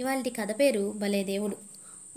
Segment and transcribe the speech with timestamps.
[0.00, 1.56] ఇవాళ కథ పేరు భలే దేవుడు.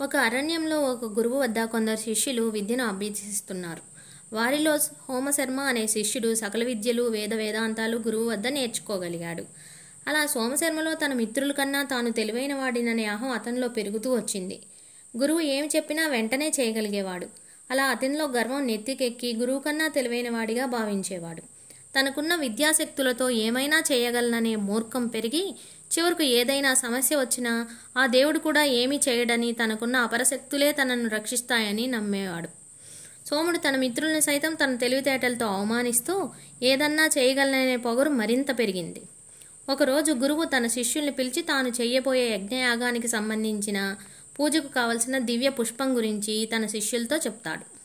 [0.04, 3.82] ఒక అరణ్యంలో ఒక గురువు వద్ద కొందరు శిష్యులు విద్యను అభ్యసిస్తున్నారు.
[4.34, 4.78] వారిలో
[5.08, 9.44] హోమశర్మ అనే శిష్యుడు సకల విద్యలు వేద వేదాంతాలు గురువు వద్ద నేర్చుకోగలిగాడు.
[10.08, 14.60] అలా సోమశర్మలో తన మిత్రుల కన్నా తాను తెలివైన వాడిననే అహం అతనిలో పెరుగుతూ వచ్చింది.
[15.16, 17.26] గురువు ఏమి చెప్పినా వెంటనే చేయగలిగేవాడు.
[17.70, 21.53] అలా అతనిలో గర్వం నెత్తికెక్కి గురువు కన్నా తెలివైన వాడిగా భావించేవాడు.
[21.98, 25.54] తనకున్న విద్యాశక్తులతో ఏమైనా చేయగలననే మూర్ఖం పెరిగి
[25.98, 32.48] చివరకు ఏదైనా సమస్య వచ్చినా ఆ దేవుడు కూడా ఏమీ చేయడని తనకున్న అపరశక్తులే తనను రక్షిస్తాయని నమ్మేవాడు.
[33.28, 36.30] సోముడు తన మిత్రుల్ని సైతం తన తెలివితేటలతో అవమానిస్తూ
[36.62, 39.02] ఏదన్నా చేయగలననే పొగరు మరింత పెరిగింది.
[39.68, 43.96] ఒకరోజు గురువు తన శిష్యుల్ని పిలిచి తాను చెయ్యబోయే యజ్ఞయాగానికి సంబంధించిన
[44.40, 47.83] పూజకు కావలసిన దివ్య పుష్పం గురించి తన శిష్యులతో చెప్తాడు.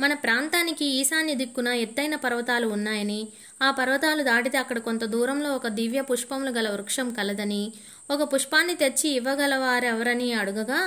[0.00, 3.28] మన ప్రాంతానికి ఈశాన్య దిక్కున ఎత్తైన పర్వతాలు ఉన్నాయని
[3.62, 7.72] ఆ పర్వతాలు దాటితే అక్కడ కొంత దూరంలో ఒక దివ్య పుష్పములు గల వృక్షం కలదని
[8.10, 10.80] ఒక పుష్పాన్ని తెచ్చి ఇవ్వగలవారెవరని అడుగగా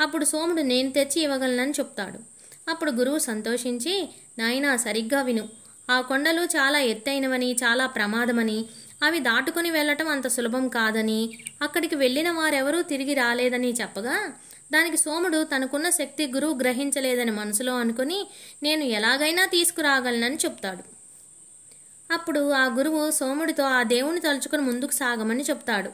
[0.00, 2.18] అప్పుడు సోముడు నేను తెచ్చి ఇవ్వగలనని చెప్తాడు.
[2.70, 5.44] అప్పుడు గురువు సంతోషించి నాయనా సరిగ్గా విను.
[5.90, 8.58] ఆ కొండలు చాలా ఎత్తైనవని చాలా ప్రమాదమని
[9.02, 11.20] అవి దాటుకుని వెళ్ళటం అంత సులభం కాదని
[11.62, 14.16] అక్కడికి వెళ్ళిన వారెవరూ తిరిగి రాలేదని చెప్పగా
[14.72, 18.26] దానికి సోముడు తనకున్న శక్తి గురువు గ్రహించలేదని మనసులో అనుకుని
[18.62, 20.94] నేను ఎలాగైనా తీసుకురాగలనని చెప్తాడు.
[22.12, 25.90] అప్పుడు ఆ గురువు సోముడితో ఆ దేవుని తలుచుకుని ముందుకు సాగమని చెప్తాడు.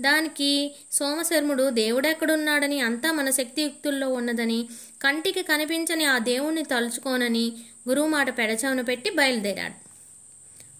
[0.00, 4.68] దానికి సోమశర్ముడు దేవుడెక్కడున్నాడని అంతా మన శక్తియుక్తుల్లో ఉన్నదని
[5.02, 7.52] కంటికి కనిపించని ఆ దేవుణ్ణి తలుచుకోనని
[7.88, 9.84] గురువు మాట పెడచవన పెట్టి బయలుదేరాడు.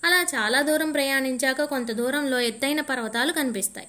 [0.06, 3.88] అలా చాలా దూరం ప్రయాణించాక కొంత దూరంలో ఎత్తైన పర్వతాలు కనిపిస్తాయి.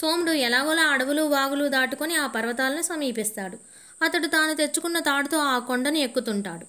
[0.00, 3.58] సోముడు ఎలాగోలా అడవులు వాగులు దాటుకొని ఆ పర్వతాలను సమీపిస్తాడు.
[4.02, 6.66] అతడు తాను తెచ్చుకున్న తాడుతో ఆ కొండను ఎక్కుతుంటాడు.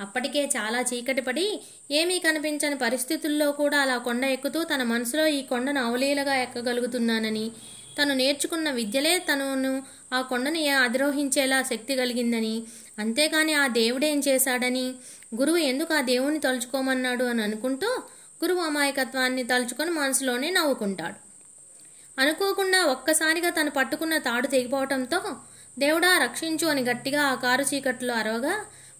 [0.00, 5.80] అప్పటికే చాలా చీకటి పడి ఏమీ కనిపించని పరిస్థితుల్లో కూడా అలా కొండ ఎక్కుతూ తన మనసులో ఈ కొండను
[5.84, 7.50] అవలీలగా ఎక్కగలుగుతున్నానని
[7.98, 12.62] తను నేర్చుకున్న విద్యలే తనను ఆ కొండను అధిరోహించేలా శక్తి కలిగిందని
[12.98, 14.94] అంతేకాని ఆ దేవుడేం చేశాడని
[15.34, 17.86] గురువు ఎందుకు ఆ దేవుని తలుచుకోమన్నాడు అని అనుకుంటూ
[18.44, 21.29] గురువు అమాయకత్వాన్ని తలుచుకొని మనసులోనే నవ్వుకుంటాడు.
[22.18, 25.20] అనుకోకుండా ఒక్కసారిగా తను పట్టుకున్న తాడు తెగిపోవటంతో
[25.78, 28.54] దేవుడా రక్షించు అని గట్టిగా ఆ కారు చీకట్లో అరవగా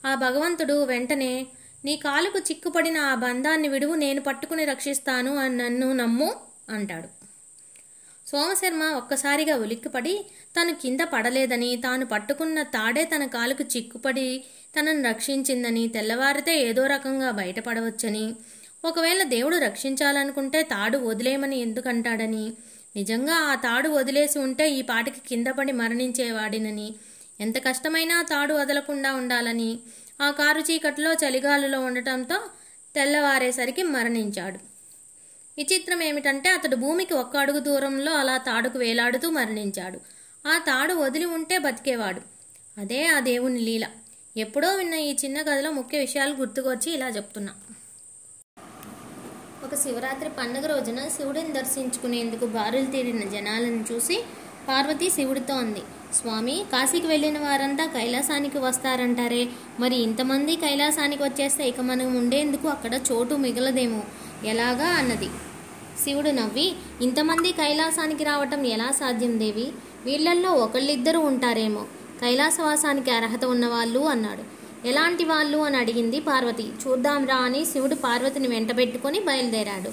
[0.06, 1.47] ఆ భగవంతుడు వెంటనే
[1.84, 6.31] నీ కాలుకు చిక్కుపడిన ఆ బంధాన్ని విడువు నేను పట్టుకుని రక్షిస్తాను అని నన్ను నమ్ము
[6.70, 7.09] అంటాడు.
[8.26, 10.26] సోమశర్మ ఒక్కసారిగా ఉలిక్కిపడి
[10.56, 14.44] తను కింద పడలేదని తాను పట్టుకున్న తాడే తన కాలుకు చిక్కుపడి
[14.76, 18.34] తనను రక్షించిందని తెల్లవారితే ఏదో రకంగా బయటపడవచ్చని.
[18.84, 22.44] ఒకవేళ దేవుడు రక్షించాలనుకుంటే తాడు వదిలేయమని ఎందుకంటాడని.
[22.97, 26.95] నిజంగా ఆ తాడు వదిలేసి ఉంటే ఈ పాటికి కింద పడి మరణించేవాడినని.
[27.41, 29.78] ఎంత కష్టమైనా తాడు వదలకుండా ఉండాలని.
[30.23, 32.41] ఆ కారు చీకట్లో చలిగాలులో ఉండటంతో
[32.95, 34.59] తెల్లవారేసరికి మరణించాడు.
[35.59, 40.00] విచిత్రం ఏమిటంటే అతడు భూమికి ఒక్క అడుగు దూరంలో అలా తాడుకు వేలాడుతూ మరణించాడు.
[40.49, 42.21] ఆ తాడు వదిలి ఉంటే బతికేవాడు.
[42.81, 43.87] అదే ఆ దేవుని లీల.
[44.37, 47.55] ఎప్పుడో విన్న ఈ చిన్న కథలో ముఖ్య విషయాలు గుర్తుకొచ్చి ఇలా చెప్తున్నా.
[49.70, 54.25] ఒక శివరాత్రి పండుగ రోజున శివుడిని దర్శించుకునేందుకు బారులు తీరిన జనాలను చూసి
[54.69, 55.81] పార్వతి శివుడితో అంది.
[56.14, 59.48] స్వామి కాశీకి వెళ్ళిన వారంతా కైలాసానికి వస్తారంటారే.
[59.81, 64.03] మరి ఇంతమంది కైలాసానికి వచ్చేస్తే ఇక మనం ఉండేందుకు అక్కడ చోటు మిగలదేమో.
[64.44, 64.88] ఎలాగా?
[64.88, 65.28] అన్నది.
[66.04, 69.72] శివుడు నవ్వి ఇంతమంది కైలాసానికి రావటం ఎలా సాధ్యం దేవి?
[70.04, 71.82] వీళ్ళల్లో ఒకళ్ళిద్దరూ ఉంటారేమో.
[72.20, 74.59] కైలాసవాసానికి అర్హత ఉన్నవాళ్ళు అన్నాడు.
[74.87, 75.59] ఎలాంటి వాళ్ళు?
[75.59, 76.63] అని అడిగింది పార్వతి.
[76.63, 79.91] చూద్దాంరా అని శివుడు పార్వతిని వెంటబెట్టుకొని బయలుదేరాడు.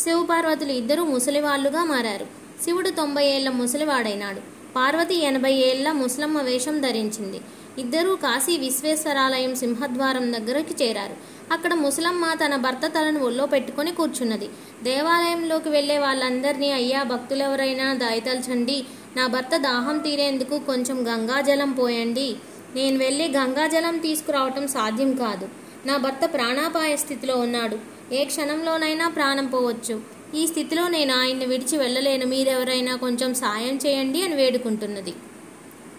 [0.00, 2.26] శివ పార్వతులు ఇద్దరూ ముసలివాళ్ళుగా మారారు.
[2.64, 4.40] శివుడు తొంభై ఏళ్ళ ముసలివాడైనాడు.
[4.76, 7.40] పార్వతి ఎనభై ఏళ్ళ ముసలమ్మ వేషం ధరించింది.
[7.78, 11.16] ఇద్దరూ కాశీ విశ్వేశ్వరాలయం సింహద్వారం దగ్గరికి చేరారు.
[11.52, 14.48] అక్కడ ముసలమ్మ తన భర్త తలను ఒళ్ళో పెట్టుకుని కూర్చున్నది.
[14.82, 17.94] దేవాలయంలోకి వెళ్ళే వాళ్ళందరినీ అయ్యా భక్తులెవరైనా?
[17.94, 18.84] దయతల్చండి
[19.16, 22.36] నా భర్త దాహం తీరేందుకు కొంచెం గంగాజలం పోయండి.
[22.76, 25.48] నేను వెళ్ళి గంగాజలం తీసుకురావటం సాధ్యం కాదు.
[25.86, 27.76] నా భర్త ప్రాణాపాయ స్థితిలో ఉన్నాడు.
[28.14, 29.94] ఏ క్షణంలోనైనా ప్రాణం పోవచ్చు.
[30.34, 32.26] ఈ స్థితిలో నేను ఆయన్ని విడిచి వెళ్ళలేను.
[32.26, 35.14] మీరెవరైనా కొంచెం సాయం చేయండి అని వేడుకుంటున్నది.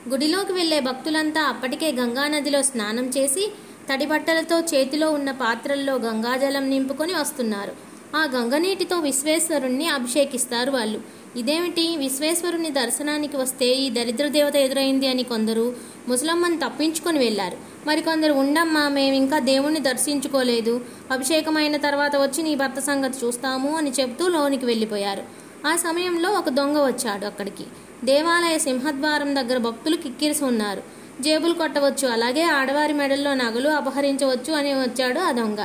[0.09, 3.45] గుడిలోకి వెళ్ళే భక్తులంతా అప్పటికే గంగానదిలో స్నానం చేసి
[3.89, 7.73] తడి బట్టలతో చేతిలో ఉన్న పాత్రల్లో గంగాజలం నింపుకొని వస్తున్నారు.
[8.15, 10.99] ఆ గంగనీటితో విశ్వేశ్వరుణ్ణి అభిషేకిస్తారు వాళ్ళు.
[11.35, 11.97] ఇదేమిటి?
[11.97, 15.75] విశ్వేశ్వరుని దర్శనానికి వస్తే ఈ దరిద్ర దేవత ఎదురైంది అని కొందరు
[16.07, 17.57] ముసలమ్మని తప్పించుకొని వెళ్ళారు.
[17.87, 20.81] మరికొందరు ఉండమ్మా ఇంకా దేవుణ్ణి దర్శించుకోలేదు.
[21.11, 25.23] అభిషేకమైన తర్వాత వచ్చి నీ భర్త సంగతి చూస్తాము అని చెబుతూ లోనికి వెళ్ళిపోయారు.
[25.67, 27.63] ఆ సమయంలో ఒక దొంగ వచ్చాడు అక్కడికి.
[28.03, 30.83] దేవాలయ సింహద్వారం దగ్గర భక్తులు కిక్కిరిసి ఉన్నారు.
[31.21, 35.57] జేబులు కొట్టవచ్చు అలాగే ఆడవారి మెడల్లో నగలు అపహరించవచ్చు అని వచ్చాడు ఆ దొంగ.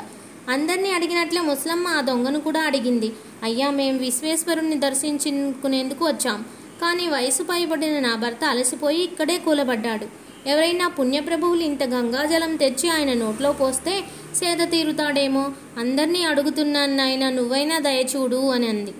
[0.48, 3.12] అందరినీ అడిగినట్లే ముసలమ్మ ఆ దొంగను కూడా అడిగింది.
[3.42, 6.42] అయ్యా మేం విశ్వేశ్వరుణ్ణి దర్శించుకునేందుకు వచ్చాం.
[6.82, 10.06] కానీ వయసు పైబడిన నా భర్త అలసిపోయి ఇక్కడే కూలబడ్డాడు.
[10.48, 14.04] ఎవరైనా పుణ్యప్రభువులు ఇంత గంగాజలం తెచ్చి ఆయన నోట్లో పోస్తే
[14.34, 15.50] సేద తీరుతాడేమో?
[15.78, 18.94] అందరినీ అడుగుతున్నాను నాయన నువ్వైనా దయచూడు అని అంది.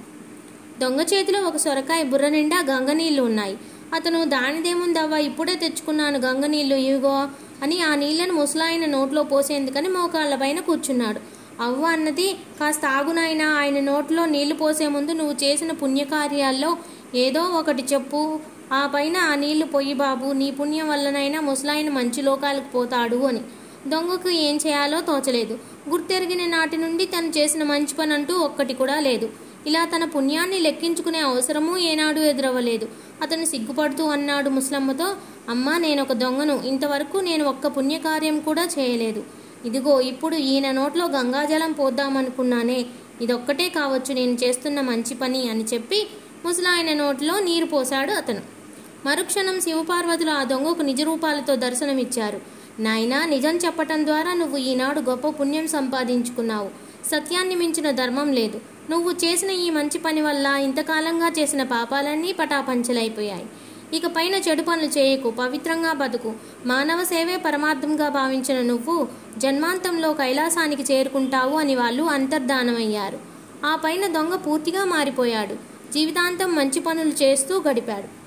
[0.80, 3.58] దొంగ చేతిలో ఒక సొరకాయ బుర్ర నిండా గంగనీళ్ళు ఉన్నాయి.
[3.94, 7.28] అతను దానిదేముందవ్వా ఇప్పుడే తెచ్చుకున్నాను గంగనీళ్ళు ఇవిగో.
[7.62, 11.20] అని ఆ నీళ్ళను ముసలాయన నోట్లో పోసేందుకని మోకాళ్ళ పైన కూర్చున్నాడు.
[11.62, 16.76] అవ్వ అన్నది కాస్త ఆగునాయనా ఆయన నోట్లో నీళ్ళు పోసే ముందు నువ్వు చేసిన పుణ్యకార్యాల్లో
[17.14, 18.40] ఏదో ఒకటి చెప్పు.
[18.72, 23.40] ఆ పైన ఆ నీళ్ళు పొయ్యి బాబు నీ పుణ్యం వల్లనైనా ముసలాయన మంచి లోకాలకు పోతాడు అని.
[23.88, 25.58] దొంగకు ఏం చేయాలో తోచలేదు.
[25.88, 29.28] గుర్తెరిగిన నాటి నుండి తను చేసిన మంచి పని అంటూ ఒక్కటి కూడా లేదు.
[29.66, 32.88] ఇలా తన పుణ్యాన్ని లెక్కించుకునే అవసరమూ ఏనాడు ఎదురవ్వలేదు.
[33.22, 35.16] అతను సిగ్గుపడుతూ అన్నాడు ముసలమ్మతో
[35.48, 36.62] అమ్మా నేను ఒక దొంగను.
[36.66, 39.24] ఇంతవరకు నేను ఒక్క పుణ్యకార్యం కూడా చేయలేదు.
[39.64, 42.86] ఇదిగో ఇప్పుడు ఈయన నోట్లో గంగాజలం పోద్దామనుకున్నానే.
[43.20, 46.06] ఇదొక్కటే కావచ్చు నేను చేస్తున్న మంచి పని అని చెప్పి
[46.44, 48.40] ముసలాయన నోట్లో నీరు పోశాడు అతను.
[49.06, 52.40] మరుక్షణం శివపార్వతులు ఆ దొంగకు నిజరూపాలతో దర్శనమిచ్చారు.
[52.82, 56.70] నాయనా నిజం చెప్పటం ద్వారా నువ్వు ఈనాడు గొప్ప పుణ్యం సంపాదించుకున్నావు.
[57.08, 58.60] సత్యాన్ని మించిన ధర్మం లేదు.
[58.90, 63.46] నువ్వు చేసిన ఈ మంచి పని వల్ల ఇంతకాలంగా చేసిన పాపాలన్నీ పటాపంచలైపోయాయి.
[63.92, 66.32] ఇక పైన చెడు పనులు చేయకు పవిత్రంగా బతుకు.
[66.66, 69.08] మానవ సేవే పరమార్థంగా భావించిన నువ్వు
[69.38, 73.18] జన్మాంతంలో కైలాసానికి చేరుకుంటావు అని వాళ్ళు అంతర్ధానమయ్యారు.
[73.66, 75.54] ఆ పైన దొంగ పూర్తిగా మారిపోయాడు.
[75.92, 78.21] జీవితాంతం మంచి పనులు చేస్తూ గడిపాడు.